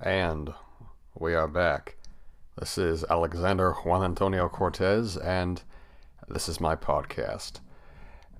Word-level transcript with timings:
And 0.00 0.54
we 1.18 1.34
are 1.34 1.48
back. 1.48 1.96
This 2.56 2.78
is 2.78 3.04
Alexander 3.10 3.72
Juan 3.72 4.04
Antonio 4.04 4.48
Cortez, 4.48 5.16
and 5.16 5.60
this 6.28 6.48
is 6.48 6.60
my 6.60 6.76
podcast, 6.76 7.58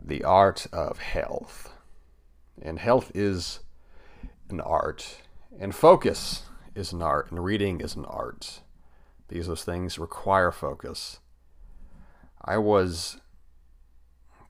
The 0.01 0.23
Art 0.23 0.69
of 0.73 1.01
Health. 1.01 1.73
And 2.63 2.79
health 2.79 3.11
is 3.13 3.59
an 4.49 4.61
art, 4.61 5.17
and 5.59 5.75
focus 5.75 6.45
is 6.77 6.92
an 6.92 7.03
art, 7.03 7.33
and 7.33 7.42
reading 7.42 7.81
is 7.81 7.97
an 7.97 8.04
art. 8.04 8.61
These 9.27 9.49
those 9.49 9.65
things 9.65 9.99
require 9.99 10.53
focus. 10.53 11.19
I 12.45 12.59
was 12.59 13.21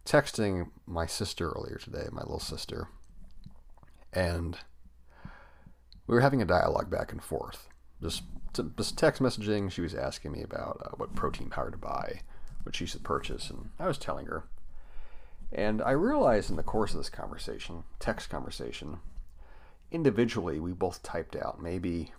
texting 0.04 0.68
my 0.86 1.06
sister 1.06 1.52
earlier 1.52 1.78
today, 1.82 2.08
my 2.12 2.20
little 2.20 2.38
sister, 2.38 2.88
and 4.12 4.58
we 6.08 6.14
were 6.14 6.22
having 6.22 6.42
a 6.42 6.46
dialogue 6.46 6.90
back 6.90 7.12
and 7.12 7.22
forth. 7.22 7.68
Just, 8.02 8.22
just 8.76 8.98
text 8.98 9.22
messaging. 9.22 9.70
She 9.70 9.82
was 9.82 9.94
asking 9.94 10.32
me 10.32 10.42
about 10.42 10.80
uh, 10.84 10.90
what 10.96 11.14
protein 11.14 11.50
powder 11.50 11.70
to 11.70 11.76
buy, 11.76 12.22
what 12.64 12.74
she 12.74 12.86
should 12.86 13.04
purchase, 13.04 13.50
and 13.50 13.70
I 13.78 13.86
was 13.86 13.98
telling 13.98 14.26
her. 14.26 14.44
And 15.52 15.82
I 15.82 15.92
realized 15.92 16.50
in 16.50 16.56
the 16.56 16.62
course 16.62 16.92
of 16.92 16.98
this 16.98 17.10
conversation, 17.10 17.84
text 18.00 18.30
conversation, 18.30 18.98
individually 19.90 20.58
we 20.58 20.72
both 20.72 21.02
typed 21.02 21.36
out 21.36 21.62
maybe 21.62 22.12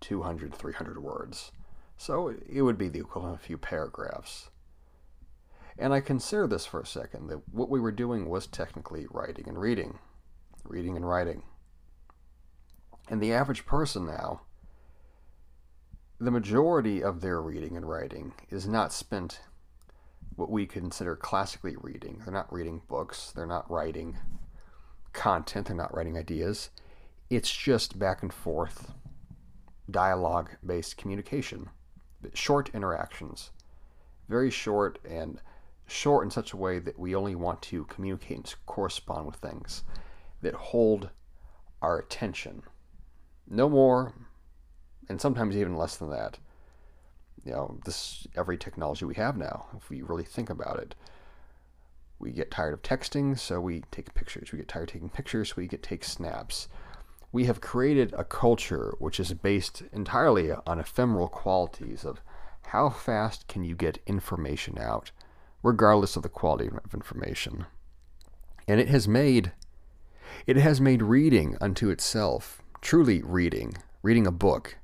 200, 0.00 0.54
300 0.54 1.02
words. 1.02 1.50
So 1.96 2.32
it 2.48 2.62
would 2.62 2.78
be 2.78 2.88
the 2.88 3.00
equivalent 3.00 3.36
of 3.36 3.40
a 3.40 3.44
few 3.44 3.58
paragraphs. 3.58 4.50
And 5.78 5.92
I 5.92 6.00
considered 6.00 6.50
this 6.50 6.66
for 6.66 6.80
a 6.80 6.86
second 6.86 7.28
that 7.28 7.48
what 7.52 7.70
we 7.70 7.80
were 7.80 7.92
doing 7.92 8.28
was 8.28 8.46
technically 8.46 9.06
writing 9.10 9.48
and 9.48 9.58
reading, 9.58 9.98
reading 10.64 10.96
and 10.96 11.08
writing. 11.08 11.42
And 13.08 13.20
the 13.20 13.32
average 13.32 13.66
person 13.66 14.06
now, 14.06 14.42
the 16.18 16.30
majority 16.30 17.02
of 17.02 17.20
their 17.20 17.40
reading 17.40 17.76
and 17.76 17.88
writing 17.88 18.32
is 18.50 18.66
not 18.66 18.92
spent 18.92 19.40
what 20.34 20.50
we 20.50 20.66
consider 20.66 21.14
classically 21.14 21.76
reading. 21.80 22.20
They're 22.24 22.32
not 22.32 22.52
reading 22.52 22.82
books, 22.88 23.32
they're 23.34 23.46
not 23.46 23.70
writing 23.70 24.16
content, 25.12 25.66
they're 25.66 25.76
not 25.76 25.94
writing 25.94 26.18
ideas. 26.18 26.70
It's 27.30 27.52
just 27.54 27.98
back 27.98 28.22
and 28.22 28.32
forth 28.32 28.92
dialogue 29.90 30.50
based 30.64 30.96
communication, 30.96 31.70
short 32.34 32.70
interactions, 32.74 33.50
very 34.28 34.50
short 34.50 34.98
and 35.08 35.40
short 35.86 36.24
in 36.24 36.30
such 36.30 36.52
a 36.52 36.56
way 36.56 36.78
that 36.80 36.98
we 36.98 37.14
only 37.14 37.34
want 37.34 37.62
to 37.62 37.84
communicate 37.84 38.36
and 38.36 38.54
correspond 38.66 39.26
with 39.26 39.36
things 39.36 39.84
that 40.42 40.54
hold 40.54 41.10
our 41.80 41.98
attention. 41.98 42.62
No 43.48 43.68
more, 43.68 44.12
and 45.08 45.20
sometimes 45.20 45.56
even 45.56 45.76
less 45.76 45.96
than 45.96 46.10
that. 46.10 46.38
You 47.44 47.52
know, 47.52 47.78
this 47.84 48.26
every 48.36 48.58
technology 48.58 49.04
we 49.04 49.14
have 49.14 49.36
now, 49.36 49.66
if 49.76 49.88
we 49.88 50.02
really 50.02 50.24
think 50.24 50.50
about 50.50 50.78
it. 50.78 50.94
We 52.18 52.32
get 52.32 52.50
tired 52.50 52.72
of 52.74 52.82
texting, 52.82 53.38
so 53.38 53.60
we 53.60 53.82
take 53.90 54.14
pictures. 54.14 54.50
We 54.50 54.58
get 54.58 54.68
tired 54.68 54.88
of 54.88 54.92
taking 54.94 55.10
pictures, 55.10 55.50
so 55.50 55.54
we 55.58 55.66
get 55.68 55.82
take 55.82 56.02
snaps. 56.02 56.66
We 57.30 57.44
have 57.44 57.60
created 57.60 58.14
a 58.16 58.24
culture 58.24 58.94
which 58.98 59.20
is 59.20 59.32
based 59.34 59.82
entirely 59.92 60.50
on 60.66 60.80
ephemeral 60.80 61.28
qualities 61.28 62.04
of 62.04 62.22
how 62.68 62.88
fast 62.88 63.46
can 63.46 63.62
you 63.62 63.76
get 63.76 63.98
information 64.06 64.78
out 64.78 65.10
regardless 65.62 66.16
of 66.16 66.22
the 66.22 66.28
quality 66.28 66.68
of 66.68 66.94
information. 66.94 67.66
And 68.68 68.80
it 68.80 68.88
has 68.88 69.06
made 69.06 69.52
it 70.46 70.56
has 70.56 70.80
made 70.80 71.02
reading 71.02 71.56
unto 71.60 71.90
itself, 71.90 72.62
truly 72.86 73.20
reading, 73.20 73.76
reading 74.00 74.28
a 74.28 74.30
book, 74.30 74.78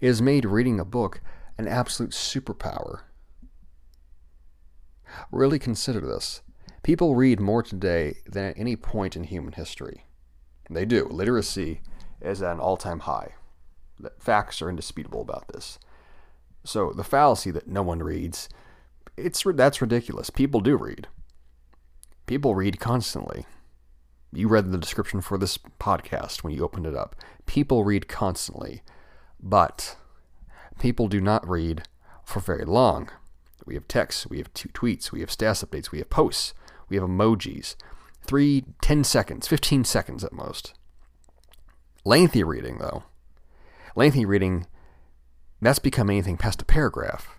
it 0.00 0.08
has 0.08 0.20
made 0.20 0.44
reading 0.44 0.80
a 0.80 0.84
book 0.84 1.20
an 1.58 1.68
absolute 1.68 2.10
superpower. 2.10 3.02
Really 5.30 5.60
consider 5.60 6.00
this. 6.00 6.42
People 6.82 7.14
read 7.14 7.38
more 7.38 7.62
today 7.62 8.16
than 8.26 8.46
at 8.46 8.58
any 8.58 8.74
point 8.74 9.14
in 9.14 9.22
human 9.22 9.52
history. 9.52 10.06
They 10.68 10.84
do. 10.84 11.06
Literacy 11.06 11.82
is 12.20 12.42
at 12.42 12.54
an 12.54 12.58
all 12.58 12.76
time 12.76 12.98
high. 13.00 13.34
The 14.00 14.10
facts 14.18 14.60
are 14.60 14.68
indisputable 14.68 15.20
about 15.20 15.46
this. 15.52 15.78
So 16.64 16.92
the 16.92 17.04
fallacy 17.04 17.52
that 17.52 17.68
no 17.68 17.82
one 17.82 18.02
reads 18.02 18.48
it's 19.16 19.44
that's 19.54 19.80
ridiculous. 19.80 20.30
People 20.30 20.60
do 20.60 20.76
read. 20.76 21.06
People 22.26 22.56
read 22.56 22.80
constantly. 22.80 23.46
You 24.32 24.48
read 24.48 24.70
the 24.70 24.78
description 24.78 25.20
for 25.20 25.38
this 25.38 25.58
podcast 25.58 26.44
when 26.44 26.52
you 26.52 26.64
opened 26.64 26.86
it 26.86 26.94
up. 26.94 27.16
People 27.46 27.84
read 27.84 28.08
constantly, 28.08 28.82
but 29.40 29.96
people 30.78 31.08
do 31.08 31.20
not 31.20 31.48
read 31.48 31.82
for 32.24 32.40
very 32.40 32.64
long. 32.64 33.10
We 33.66 33.74
have 33.74 33.88
texts, 33.88 34.26
we 34.26 34.38
have 34.38 34.52
tweets, 34.54 35.10
we 35.10 35.20
have 35.20 35.30
status 35.30 35.64
updates, 35.64 35.90
we 35.90 35.98
have 35.98 36.10
posts, 36.10 36.54
we 36.88 36.96
have 36.96 37.04
emojis. 37.04 37.74
Three, 38.22 38.64
ten 38.80 39.02
seconds, 39.02 39.48
15 39.48 39.84
seconds 39.84 40.22
at 40.22 40.32
most. 40.32 40.74
Lengthy 42.04 42.44
reading, 42.44 42.78
though. 42.78 43.04
Lengthy 43.96 44.24
reading, 44.24 44.66
that's 45.60 45.78
become 45.78 46.08
anything 46.08 46.36
past 46.36 46.62
a 46.62 46.64
paragraph. 46.64 47.38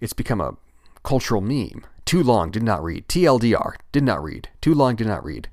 It's 0.00 0.12
become 0.12 0.40
a 0.40 0.56
cultural 1.04 1.40
meme. 1.40 1.84
Too 2.04 2.22
long, 2.22 2.50
did 2.50 2.62
not 2.62 2.82
read. 2.82 3.08
TLDR, 3.08 3.74
did 3.92 4.04
not 4.04 4.22
read. 4.22 4.48
Too 4.60 4.74
long, 4.74 4.96
did 4.96 5.06
not 5.06 5.24
read. 5.24 5.48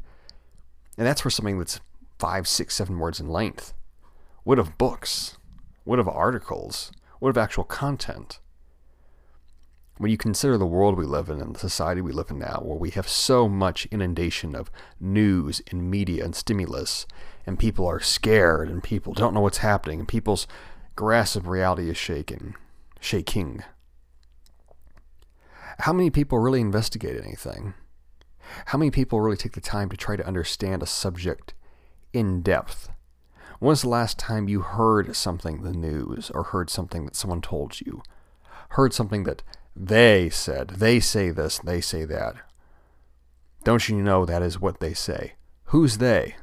And 0.98 1.08
that's 1.08 1.22
for 1.22 1.30
something 1.30 1.58
that's 1.58 1.80
five, 2.20 2.48
six, 2.48 2.76
seven 2.76 3.00
words 3.00 3.20
in 3.20 3.28
length. 3.28 3.74
What 4.44 4.60
of 4.60 4.78
books? 4.78 5.38
What 5.84 6.00
of 6.00 6.08
articles? 6.08 6.92
What 7.20 7.30
of 7.30 7.38
actual 7.38 7.64
content? 7.64 8.40
When 9.98 10.12
you 10.12 10.18
consider 10.18 10.58
the 10.58 10.66
world 10.66 10.98
we 10.98 11.06
live 11.06 11.30
in 11.30 11.40
and 11.40 11.56
the 11.56 11.60
society 11.60 12.02
we 12.02 12.12
live 12.12 12.32
in 12.32 12.40
now, 12.40 12.62
where 12.64 12.78
we 12.78 12.90
have 12.92 13.08
so 13.08 13.48
much 13.48 13.86
inundation 13.92 14.56
of 14.56 14.72
news 15.00 15.62
and 15.70 15.90
media 15.90 16.26
and 16.26 16.36
stimulus, 16.36 17.06
and 17.46 17.60
people 17.60 17.86
are 17.88 18.00
scared 18.00 18.70
and 18.70 18.84
people 18.84 19.14
don't 19.14 19.34
know 19.34 19.42
what's 19.42 19.60
happening, 19.60 20.00
and 20.00 20.08
people's 20.08 20.48
grasp 20.96 21.36
of 21.36 21.48
reality 21.48 21.90
is 21.90 21.98
shaking, 21.98 22.56
shaking. 23.00 23.64
How 25.80 25.94
many 25.94 26.10
people 26.10 26.40
really 26.40 26.62
investigate 26.62 27.22
anything? 27.24 27.74
How 28.68 28.78
many 28.78 28.92
people 28.92 29.22
really 29.22 29.38
take 29.38 29.54
the 29.54 29.62
time 29.62 29.90
to 29.90 29.98
try 29.98 30.16
to 30.16 30.28
understand 30.28 30.84
a 30.84 30.88
subject 30.88 31.54
in 32.12 32.42
depth? 32.42 32.90
When's 33.60 33.82
the 33.82 33.90
last 33.90 34.20
time 34.20 34.48
you 34.48 34.62
heard 34.62 35.16
something 35.16 35.58
in 35.58 35.64
the 35.64 35.72
news 35.72 36.30
or 36.32 36.44
heard 36.44 36.70
something 36.70 37.06
that 37.06 37.16
someone 37.16 37.42
told 37.42 37.80
you? 37.80 38.04
Heard 38.70 38.94
something 38.94 39.24
that 39.24 39.44
they 39.76 40.30
said, 40.30 40.70
they 40.70 41.00
say 41.00 41.32
this, 41.32 41.60
they 41.60 41.82
say 41.82 42.06
that. 42.06 42.36
Don't 43.64 43.88
you 43.88 44.02
know 44.02 44.26
that 44.26 44.42
is 44.42 44.60
what 44.60 44.80
they 44.80 44.94
say? 44.94 45.34
Who's 45.66 45.98
they? 46.00 46.36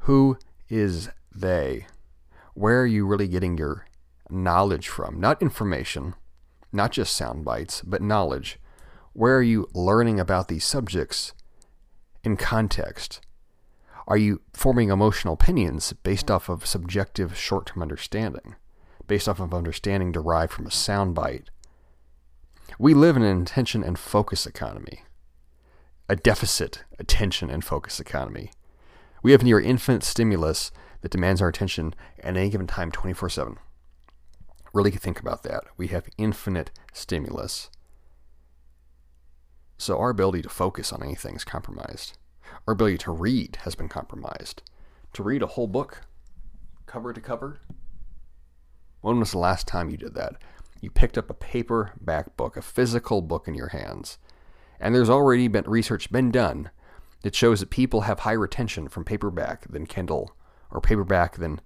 Who 0.00 0.38
is 0.68 1.08
they? 1.34 1.86
Where 2.54 2.82
are 2.82 2.86
you 2.86 3.06
really 3.06 3.28
getting 3.28 3.56
your 3.56 3.86
knowledge 4.28 4.88
from? 4.88 5.18
Not 5.18 5.40
information, 5.40 6.14
not 6.72 6.92
just 6.92 7.16
sound 7.16 7.44
bites, 7.44 7.80
but 7.80 8.02
knowledge. 8.02 8.58
Where 9.12 9.36
are 9.36 9.42
you 9.42 9.68
learning 9.74 10.20
about 10.20 10.48
these 10.48 10.64
subjects 10.64 11.32
in 12.22 12.36
context? 12.36 13.20
Are 14.06 14.16
you 14.16 14.40
forming 14.52 14.90
emotional 14.90 15.34
opinions 15.34 15.92
based 15.92 16.30
off 16.30 16.48
of 16.48 16.64
subjective 16.64 17.36
short 17.36 17.66
term 17.66 17.82
understanding, 17.82 18.54
based 19.08 19.28
off 19.28 19.40
of 19.40 19.52
understanding 19.52 20.12
derived 20.12 20.52
from 20.52 20.66
a 20.66 20.70
sound 20.70 21.14
bite? 21.14 21.50
We 22.78 22.94
live 22.94 23.16
in 23.16 23.22
an 23.22 23.42
attention 23.42 23.82
and 23.82 23.98
focus 23.98 24.46
economy, 24.46 25.02
a 26.08 26.14
deficit 26.14 26.84
attention 26.98 27.50
and 27.50 27.64
focus 27.64 27.98
economy. 27.98 28.52
We 29.24 29.32
have 29.32 29.42
near 29.42 29.60
infinite 29.60 30.04
stimulus 30.04 30.70
that 31.00 31.10
demands 31.10 31.42
our 31.42 31.48
attention 31.48 31.94
at 32.20 32.36
any 32.36 32.48
given 32.48 32.68
time 32.68 32.92
24 32.92 33.28
7. 33.28 33.58
Really 34.72 34.92
think 34.92 35.18
about 35.18 35.42
that. 35.42 35.64
We 35.76 35.88
have 35.88 36.08
infinite 36.16 36.70
stimulus. 36.92 37.70
So 39.80 39.96
our 39.98 40.10
ability 40.10 40.42
to 40.42 40.50
focus 40.50 40.92
on 40.92 41.02
anything 41.02 41.36
is 41.36 41.42
compromised. 41.42 42.18
Our 42.66 42.74
ability 42.74 42.98
to 42.98 43.12
read 43.12 43.56
has 43.62 43.74
been 43.74 43.88
compromised. 43.88 44.60
To 45.14 45.22
read 45.22 45.42
a 45.42 45.46
whole 45.46 45.66
book, 45.66 46.02
cover 46.84 47.14
to 47.14 47.20
cover. 47.20 47.60
When 49.00 49.18
was 49.18 49.30
the 49.30 49.38
last 49.38 49.66
time 49.66 49.88
you 49.88 49.96
did 49.96 50.12
that? 50.16 50.34
You 50.82 50.90
picked 50.90 51.16
up 51.16 51.30
a 51.30 51.34
paperback 51.34 52.36
book, 52.36 52.58
a 52.58 52.62
physical 52.62 53.22
book 53.22 53.48
in 53.48 53.54
your 53.54 53.68
hands. 53.68 54.18
And 54.78 54.94
there's 54.94 55.08
already 55.08 55.48
been 55.48 55.64
research 55.64 56.12
been 56.12 56.30
done 56.30 56.68
that 57.22 57.34
shows 57.34 57.60
that 57.60 57.70
people 57.70 58.02
have 58.02 58.20
higher 58.20 58.38
retention 58.38 58.86
from 58.86 59.06
paperback 59.06 59.66
than 59.66 59.86
Kindle 59.86 60.36
or 60.70 60.82
paperback 60.82 61.38
than 61.38 61.58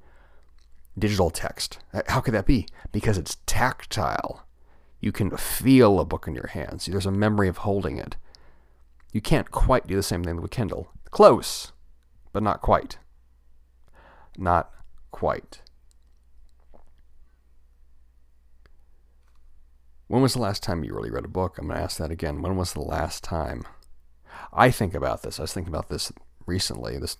digital 0.96 1.30
text. 1.30 1.80
How 2.06 2.20
could 2.20 2.34
that 2.34 2.46
be? 2.46 2.68
Because 2.92 3.18
it's 3.18 3.38
tactile. 3.44 4.46
You 5.04 5.12
can 5.12 5.36
feel 5.36 6.00
a 6.00 6.04
book 6.06 6.26
in 6.26 6.34
your 6.34 6.46
hands. 6.46 6.86
There's 6.86 7.04
a 7.04 7.10
memory 7.10 7.46
of 7.46 7.58
holding 7.58 7.98
it. 7.98 8.16
You 9.12 9.20
can't 9.20 9.50
quite 9.50 9.86
do 9.86 9.96
the 9.96 10.02
same 10.02 10.24
thing 10.24 10.40
with 10.40 10.50
Kindle. 10.50 10.88
Close, 11.10 11.72
but 12.32 12.42
not 12.42 12.62
quite. 12.62 12.96
not 14.38 14.70
quite. 15.10 15.60
When 20.06 20.22
was 20.22 20.32
the 20.32 20.40
last 20.40 20.62
time 20.62 20.82
you 20.82 20.94
really 20.94 21.10
read 21.10 21.26
a 21.26 21.28
book? 21.28 21.58
I'm 21.58 21.66
going 21.66 21.76
to 21.76 21.84
ask 21.84 21.98
that 21.98 22.10
again. 22.10 22.40
When 22.40 22.56
was 22.56 22.72
the 22.72 22.80
last 22.80 23.22
time? 23.22 23.64
I 24.54 24.70
think 24.70 24.94
about 24.94 25.20
this. 25.20 25.38
I 25.38 25.42
was 25.42 25.52
thinking 25.52 25.74
about 25.74 25.90
this 25.90 26.12
recently, 26.46 26.98
this 26.98 27.18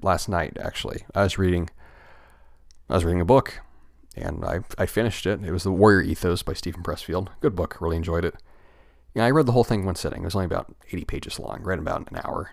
last 0.00 0.26
night 0.26 0.56
actually. 0.58 1.04
I 1.14 1.24
was 1.24 1.36
reading 1.36 1.68
I 2.88 2.94
was 2.94 3.04
reading 3.04 3.20
a 3.20 3.26
book 3.26 3.60
and 4.16 4.44
I 4.44 4.60
I 4.78 4.86
finished 4.86 5.26
it. 5.26 5.44
It 5.44 5.52
was 5.52 5.64
The 5.64 5.72
Warrior 5.72 6.02
Ethos 6.02 6.42
by 6.42 6.54
Steven 6.54 6.82
Pressfield. 6.82 7.28
Good 7.40 7.54
book, 7.54 7.80
really 7.80 7.96
enjoyed 7.96 8.24
it. 8.24 8.36
Yeah, 9.14 9.24
I 9.24 9.30
read 9.30 9.46
the 9.46 9.52
whole 9.52 9.64
thing 9.64 9.84
one 9.84 9.94
sitting. 9.94 10.22
It 10.22 10.24
was 10.24 10.34
only 10.34 10.46
about 10.46 10.74
80 10.90 11.04
pages 11.04 11.38
long, 11.38 11.62
read 11.62 11.78
about 11.78 12.10
an 12.10 12.20
hour. 12.24 12.50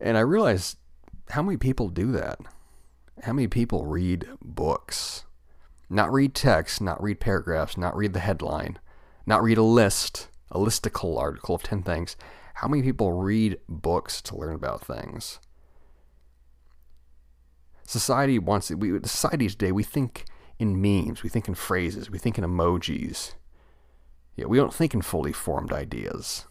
And 0.00 0.16
I 0.16 0.20
realized 0.20 0.78
how 1.30 1.42
many 1.42 1.56
people 1.56 1.88
do 1.88 2.12
that. 2.12 2.38
How 3.24 3.32
many 3.32 3.48
people 3.48 3.84
read 3.84 4.28
books? 4.40 5.24
Not 5.88 6.12
read 6.12 6.34
text, 6.34 6.80
not 6.80 7.02
read 7.02 7.20
paragraphs, 7.20 7.76
not 7.76 7.96
read 7.96 8.12
the 8.12 8.20
headline, 8.20 8.78
not 9.26 9.42
read 9.42 9.58
a 9.58 9.62
list, 9.62 10.28
a 10.50 10.58
listicle 10.58 11.18
article 11.18 11.56
of 11.56 11.64
10 11.64 11.82
things. 11.82 12.16
How 12.54 12.68
many 12.68 12.82
people 12.82 13.12
read 13.12 13.58
books 13.68 14.22
to 14.22 14.36
learn 14.36 14.54
about 14.54 14.84
things? 14.84 15.40
Society 17.84 18.38
wants 18.38 18.70
it. 18.70 18.78
We, 18.78 19.00
society 19.00 19.48
today, 19.48 19.72
we 19.72 19.82
think 19.82 20.26
in 20.60 20.80
memes, 20.80 21.22
we 21.22 21.30
think 21.30 21.48
in 21.48 21.54
phrases, 21.54 22.10
we 22.10 22.18
think 22.18 22.36
in 22.36 22.44
emojis. 22.44 23.32
Yeah, 24.36 24.44
we 24.44 24.58
don't 24.58 24.74
think 24.74 24.92
in 24.92 25.00
fully 25.00 25.32
formed 25.32 25.72
ideas. 25.72 26.44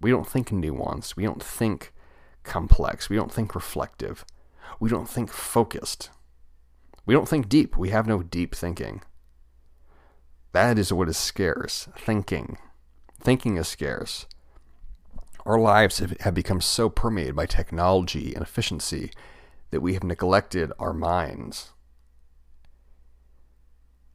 We 0.00 0.10
don't 0.10 0.28
think 0.28 0.50
in 0.50 0.60
nuanced. 0.60 1.14
We 1.14 1.24
don't 1.24 1.42
think 1.42 1.92
complex. 2.42 3.08
We 3.08 3.16
don't 3.16 3.32
think 3.32 3.54
reflective. 3.54 4.24
We 4.80 4.90
don't 4.90 5.08
think 5.08 5.30
focused. 5.30 6.10
We 7.06 7.14
don't 7.14 7.28
think 7.28 7.48
deep. 7.48 7.76
We 7.76 7.90
have 7.90 8.06
no 8.06 8.22
deep 8.22 8.54
thinking. 8.54 9.02
That 10.52 10.78
is 10.78 10.92
what 10.92 11.08
is 11.08 11.16
scarce 11.16 11.88
thinking. 11.96 12.58
Thinking 13.20 13.56
is 13.56 13.68
scarce. 13.68 14.26
Our 15.46 15.58
lives 15.58 15.98
have, 16.00 16.18
have 16.20 16.34
become 16.34 16.60
so 16.60 16.88
permeated 16.88 17.36
by 17.36 17.46
technology 17.46 18.34
and 18.34 18.42
efficiency 18.42 19.12
that 19.70 19.80
we 19.80 19.94
have 19.94 20.04
neglected 20.04 20.72
our 20.78 20.92
minds. 20.92 21.70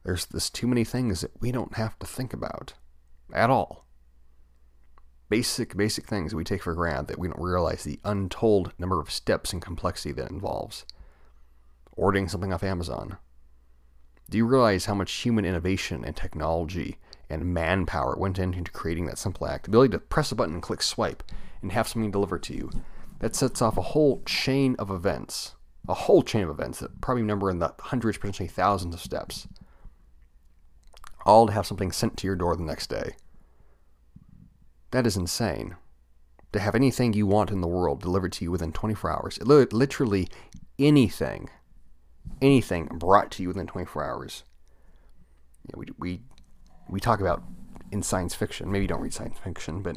There's, 0.04 0.26
there's 0.26 0.50
too 0.50 0.66
many 0.66 0.84
things 0.84 1.22
that 1.22 1.40
we 1.40 1.50
don't 1.50 1.74
have 1.74 1.98
to 1.98 2.06
think 2.06 2.32
about 2.32 2.74
at 3.32 3.50
all. 3.50 3.86
Basic, 5.30 5.76
basic 5.76 6.06
things 6.06 6.34
we 6.34 6.44
take 6.44 6.62
for 6.62 6.74
granted 6.74 7.08
that 7.08 7.18
we 7.18 7.28
don't 7.28 7.40
realize 7.40 7.82
the 7.82 7.98
untold 8.04 8.72
number 8.78 9.00
of 9.00 9.10
steps 9.10 9.52
and 9.52 9.62
complexity 9.62 10.12
that 10.12 10.30
involves. 10.30 10.84
Ordering 11.92 12.28
something 12.28 12.52
off 12.52 12.62
Amazon. 12.62 13.16
Do 14.28 14.36
you 14.36 14.46
realize 14.46 14.84
how 14.84 14.94
much 14.94 15.12
human 15.12 15.44
innovation 15.44 16.04
and 16.04 16.14
technology 16.14 16.98
and 17.30 17.54
manpower 17.54 18.16
went 18.16 18.38
into 18.38 18.70
creating 18.70 19.06
that 19.06 19.18
simple 19.18 19.46
act? 19.46 19.64
The 19.64 19.70
ability 19.70 19.92
to 19.92 19.98
press 19.98 20.30
a 20.30 20.34
button 20.34 20.54
and 20.54 20.62
click 20.62 20.82
swipe 20.82 21.22
and 21.62 21.72
have 21.72 21.88
something 21.88 22.10
delivered 22.10 22.42
to 22.44 22.54
you. 22.54 22.70
That 23.20 23.34
sets 23.34 23.62
off 23.62 23.78
a 23.78 23.82
whole 23.82 24.22
chain 24.26 24.76
of 24.78 24.90
events. 24.90 25.54
A 25.88 25.94
whole 25.94 26.22
chain 26.22 26.42
of 26.42 26.50
events 26.50 26.80
that 26.80 27.00
probably 27.00 27.22
number 27.22 27.50
in 27.50 27.58
the 27.58 27.74
hundreds, 27.78 28.18
potentially 28.18 28.48
thousands 28.48 28.94
of 28.94 29.00
steps 29.00 29.48
all 31.24 31.46
to 31.46 31.52
have 31.52 31.66
something 31.66 31.92
sent 31.92 32.16
to 32.18 32.26
your 32.26 32.36
door 32.36 32.56
the 32.56 32.62
next 32.62 32.88
day. 32.88 33.16
That 34.90 35.06
is 35.06 35.16
insane. 35.16 35.76
To 36.52 36.60
have 36.60 36.74
anything 36.74 37.12
you 37.12 37.26
want 37.26 37.50
in 37.50 37.60
the 37.60 37.66
world 37.66 38.00
delivered 38.00 38.32
to 38.34 38.44
you 38.44 38.50
within 38.50 38.72
24 38.72 39.10
hours. 39.10 39.38
Literally 39.42 40.28
anything. 40.78 41.50
Anything 42.40 42.86
brought 42.86 43.30
to 43.32 43.42
you 43.42 43.48
within 43.48 43.66
24 43.66 44.04
hours. 44.04 44.44
We, 45.74 45.86
we, 45.98 46.20
we 46.88 47.00
talk 47.00 47.20
about 47.20 47.42
in 47.90 48.02
science 48.02 48.34
fiction, 48.34 48.70
maybe 48.70 48.82
you 48.82 48.88
don't 48.88 49.00
read 49.00 49.14
science 49.14 49.38
fiction, 49.38 49.82
but 49.82 49.96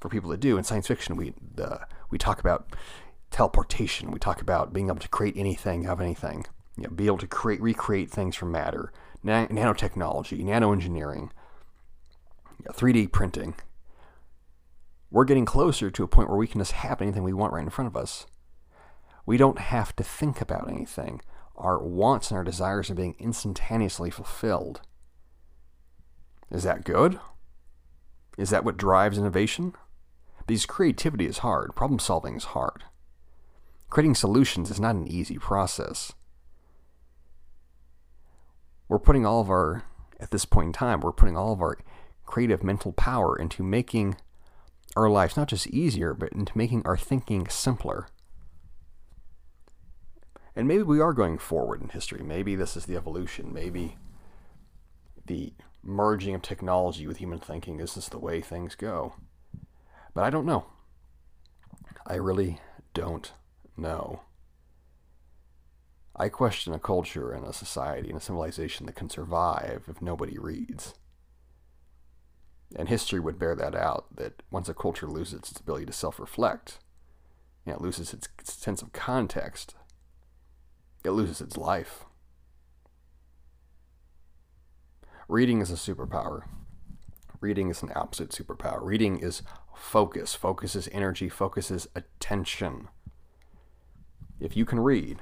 for 0.00 0.08
people 0.08 0.30
that 0.30 0.40
do, 0.40 0.56
in 0.58 0.64
science 0.64 0.86
fiction, 0.86 1.16
we, 1.16 1.34
uh, 1.60 1.78
we 2.10 2.18
talk 2.18 2.40
about 2.40 2.74
teleportation. 3.30 4.10
We 4.10 4.18
talk 4.18 4.40
about 4.40 4.72
being 4.72 4.88
able 4.88 5.00
to 5.00 5.08
create 5.08 5.36
anything 5.36 5.86
of 5.86 6.00
anything. 6.00 6.46
You 6.76 6.84
know, 6.84 6.90
be 6.90 7.06
able 7.06 7.18
to 7.18 7.26
create, 7.26 7.60
recreate 7.60 8.10
things 8.10 8.34
from 8.34 8.50
matter 8.50 8.92
nanotechnology, 9.24 10.42
nanoengineering, 10.42 11.30
3D 12.70 13.10
printing. 13.12 13.54
We're 15.10 15.24
getting 15.24 15.44
closer 15.44 15.90
to 15.90 16.02
a 16.04 16.08
point 16.08 16.28
where 16.28 16.38
we 16.38 16.46
can 16.46 16.60
just 16.60 16.72
have 16.72 17.02
anything 17.02 17.22
we 17.22 17.32
want 17.32 17.52
right 17.52 17.62
in 17.62 17.70
front 17.70 17.88
of 17.88 17.96
us. 17.96 18.26
We 19.26 19.36
don't 19.36 19.58
have 19.58 19.94
to 19.96 20.04
think 20.04 20.40
about 20.40 20.68
anything. 20.68 21.20
Our 21.54 21.78
wants 21.82 22.30
and 22.30 22.38
our 22.38 22.44
desires 22.44 22.90
are 22.90 22.94
being 22.94 23.14
instantaneously 23.18 24.10
fulfilled. 24.10 24.80
Is 26.50 26.64
that 26.64 26.84
good? 26.84 27.20
Is 28.38 28.50
that 28.50 28.64
what 28.64 28.76
drives 28.76 29.18
innovation? 29.18 29.74
Because 30.46 30.66
creativity 30.66 31.26
is 31.26 31.38
hard, 31.38 31.76
problem 31.76 31.98
solving 31.98 32.36
is 32.36 32.44
hard. 32.44 32.84
Creating 33.90 34.14
solutions 34.14 34.70
is 34.70 34.80
not 34.80 34.94
an 34.94 35.06
easy 35.06 35.38
process 35.38 36.12
we're 38.92 38.98
putting 38.98 39.24
all 39.24 39.40
of 39.40 39.48
our, 39.48 39.84
at 40.20 40.30
this 40.32 40.44
point 40.44 40.66
in 40.66 40.72
time, 40.74 41.00
we're 41.00 41.12
putting 41.12 41.34
all 41.34 41.54
of 41.54 41.62
our 41.62 41.78
creative 42.26 42.62
mental 42.62 42.92
power 42.92 43.34
into 43.38 43.62
making 43.62 44.16
our 44.94 45.08
lives 45.08 45.34
not 45.34 45.48
just 45.48 45.66
easier, 45.68 46.12
but 46.12 46.30
into 46.32 46.56
making 46.58 46.82
our 46.84 46.98
thinking 46.98 47.48
simpler. 47.48 48.08
And 50.54 50.68
maybe 50.68 50.82
we 50.82 51.00
are 51.00 51.14
going 51.14 51.38
forward 51.38 51.80
in 51.80 51.88
history. 51.88 52.22
Maybe 52.22 52.54
this 52.54 52.76
is 52.76 52.84
the 52.84 52.94
evolution. 52.94 53.50
Maybe 53.50 53.96
the 55.24 55.54
merging 55.82 56.34
of 56.34 56.42
technology 56.42 57.06
with 57.06 57.16
human 57.16 57.38
thinking 57.38 57.80
is 57.80 57.94
just 57.94 58.10
the 58.10 58.18
way 58.18 58.42
things 58.42 58.74
go. 58.74 59.14
But 60.12 60.24
I 60.24 60.28
don't 60.28 60.44
know. 60.44 60.66
I 62.06 62.16
really 62.16 62.60
don't 62.92 63.32
know. 63.74 64.20
I 66.14 66.28
question 66.28 66.74
a 66.74 66.78
culture 66.78 67.32
and 67.32 67.46
a 67.46 67.52
society 67.52 68.08
and 68.08 68.18
a 68.18 68.20
civilization 68.20 68.86
that 68.86 68.94
can 68.94 69.08
survive 69.08 69.84
if 69.88 70.02
nobody 70.02 70.38
reads. 70.38 70.94
And 72.76 72.88
history 72.88 73.20
would 73.20 73.38
bear 73.38 73.54
that 73.54 73.74
out 73.74 74.16
that 74.16 74.42
once 74.50 74.68
a 74.68 74.74
culture 74.74 75.06
loses 75.06 75.34
its 75.34 75.60
ability 75.60 75.86
to 75.86 75.92
self 75.92 76.20
reflect, 76.20 76.78
and 77.64 77.74
it 77.74 77.80
loses 77.80 78.12
its 78.12 78.28
sense 78.44 78.82
of 78.82 78.92
context, 78.92 79.74
it 81.04 81.10
loses 81.10 81.40
its 81.40 81.56
life. 81.56 82.04
Reading 85.28 85.60
is 85.60 85.70
a 85.70 85.74
superpower. 85.74 86.42
Reading 87.40 87.70
is 87.70 87.82
an 87.82 87.90
absolute 87.94 88.32
superpower. 88.32 88.80
Reading 88.82 89.18
is 89.18 89.42
focus. 89.74 90.34
Focus 90.34 90.76
is 90.76 90.88
energy. 90.92 91.28
Focus 91.28 91.70
is 91.70 91.88
attention. 91.94 92.88
If 94.38 94.56
you 94.56 94.64
can 94.64 94.80
read, 94.80 95.20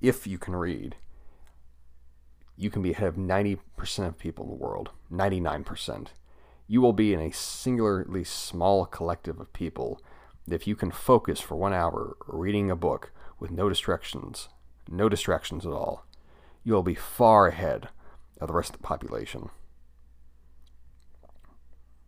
if 0.00 0.26
you 0.26 0.38
can 0.38 0.54
read, 0.54 0.96
you 2.56 2.70
can 2.70 2.82
be 2.82 2.92
ahead 2.92 3.08
of 3.08 3.16
90% 3.16 3.58
of 4.06 4.18
people 4.18 4.44
in 4.44 4.50
the 4.50 4.56
world, 4.56 4.90
99%. 5.12 6.08
You 6.66 6.80
will 6.80 6.92
be 6.92 7.12
in 7.12 7.20
a 7.20 7.32
singularly 7.32 8.24
small 8.24 8.86
collective 8.86 9.40
of 9.40 9.52
people 9.52 10.00
if 10.48 10.66
you 10.66 10.76
can 10.76 10.90
focus 10.90 11.40
for 11.40 11.56
one 11.56 11.72
hour 11.72 12.16
reading 12.26 12.70
a 12.70 12.76
book 12.76 13.12
with 13.38 13.50
no 13.50 13.68
distractions, 13.68 14.48
no 14.88 15.08
distractions 15.08 15.66
at 15.66 15.72
all, 15.72 16.06
you 16.62 16.72
will 16.72 16.82
be 16.82 16.94
far 16.94 17.48
ahead 17.48 17.88
of 18.40 18.48
the 18.48 18.54
rest 18.54 18.70
of 18.70 18.80
the 18.80 18.86
population. 18.86 19.50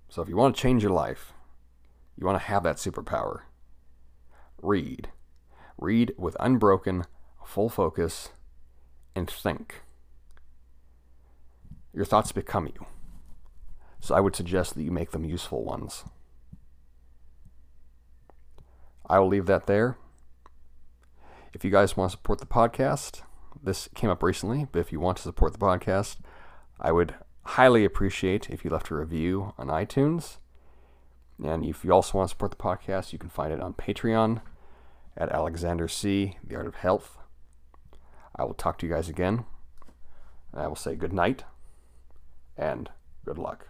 So 0.09 0.23
if 0.23 0.29
you 0.29 0.37
want 0.37 0.55
to 0.55 0.63
change 0.63 0.83
your 0.83 0.93
life, 0.93 1.33
you 2.17 2.27
want 2.27 2.41
to 2.41 2.47
have 2.47 2.63
that 2.63 2.77
superpower, 2.77 3.43
read. 4.63 5.09
Read 5.77 6.13
with 6.17 6.37
unbroken, 6.41 7.05
full 7.49 7.71
focus, 7.71 8.29
and 9.17 9.29
think. 9.29 9.83
Your 11.95 12.05
thoughts 12.05 12.31
become 12.31 12.67
you. 12.67 12.87
So 14.01 14.15
I 14.15 14.21
would 14.21 14.37
suggest 14.37 14.75
that 14.75 14.83
you 14.83 14.93
make 14.93 15.13
them 15.13 15.25
useful 15.25 15.65
ones. 15.65 16.05
I 19.07 19.19
will 19.19 19.29
leave 19.29 19.47
that 19.47 19.67
there. 19.67 19.97
If 21.55 21.65
you 21.65 21.71
guys 21.71 21.97
want 21.97 22.11
to 22.11 22.19
support 22.19 22.39
the 22.39 22.47
podcast, 22.47 23.23
this 23.63 23.89
came 23.95 24.11
up 24.11 24.23
recently, 24.23 24.67
but 24.71 24.81
if 24.81 24.93
you 24.93 25.01
want 25.01 25.17
to 25.17 25.23
support 25.23 25.55
the 25.55 25.59
podcast, 25.59 26.19
I 26.79 26.93
would 26.93 27.15
highly 27.45 27.85
appreciate 27.87 28.51
if 28.51 28.63
you 28.63 28.71
left 28.71 28.91
a 28.91 28.95
review 28.95 29.55
on 29.57 29.69
iTunes. 29.69 30.37
And 31.43 31.65
if 31.65 31.83
you 31.83 31.93
also 31.93 32.19
want 32.19 32.29
to 32.29 32.35
support 32.35 32.51
the 32.51 32.59
podcast, 32.59 33.15
you 33.15 33.19
can 33.19 33.31
find 33.31 33.55
it 33.55 33.61
on 33.61 33.73
Patreon 33.73 34.43
at 35.17 35.33
Alexander 35.33 35.89
C. 35.89 36.37
The 36.47 36.57
Art 36.57 36.67
of 36.67 36.75
Health. 36.77 37.17
I 38.39 38.45
will 38.45 38.55
talk 38.55 38.79
to 38.79 38.87
you 38.87 38.93
guys 38.93 39.09
again. 39.09 39.45
And 40.53 40.63
I 40.63 40.69
will 40.69 40.77
say 40.77 40.95
good 40.95 41.13
night 41.13 41.45
and 42.57 42.89
good 43.25 43.39
luck. 43.39 43.69